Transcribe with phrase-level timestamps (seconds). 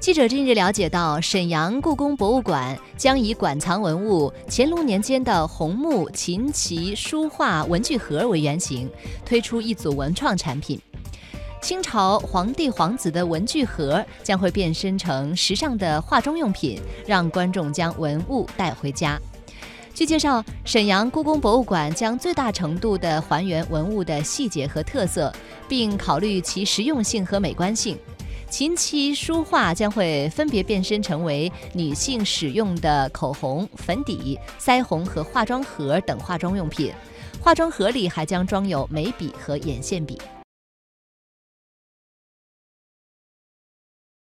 [0.00, 8.90] 记者近日了解到，沈阳故宫博物馆将以馆藏文物乾隆年间的红木琴棋书画文具盒为原型，
[9.26, 10.80] 推出一组文创产品。
[11.60, 19.20] 清朝皇帝皇子的文具盒将会变身成时尚的化妆用品，让观众将文物带回家。
[19.92, 25.30] 据介绍，沈阳故宫博物馆将最大程度地还原文物的细节和特色，
[25.68, 27.98] 并考虑其实用性和美观性。
[28.50, 36.92] 琴棋书画将会分别变身成为女性使用的口红、粉底、腮红和化妆盒等化妆用品，
[37.40, 40.18] 化妆盒里还将装有眉笔和眼线笔。